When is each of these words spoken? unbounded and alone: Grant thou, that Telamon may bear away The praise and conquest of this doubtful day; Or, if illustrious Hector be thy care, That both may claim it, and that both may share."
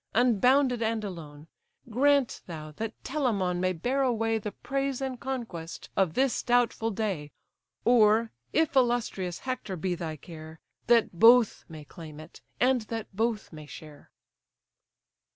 unbounded 0.15 0.81
and 0.81 1.03
alone: 1.03 1.45
Grant 1.87 2.41
thou, 2.47 2.71
that 2.71 2.95
Telamon 3.03 3.59
may 3.61 3.71
bear 3.71 4.01
away 4.01 4.39
The 4.39 4.51
praise 4.51 4.99
and 4.99 5.19
conquest 5.19 5.91
of 5.95 6.15
this 6.15 6.41
doubtful 6.41 6.89
day; 6.89 7.31
Or, 7.85 8.31
if 8.51 8.75
illustrious 8.75 9.37
Hector 9.45 9.75
be 9.75 9.93
thy 9.93 10.15
care, 10.15 10.59
That 10.87 11.13
both 11.13 11.65
may 11.69 11.85
claim 11.85 12.19
it, 12.19 12.41
and 12.59 12.81
that 12.89 13.15
both 13.15 13.53
may 13.53 13.67
share." 13.67 14.09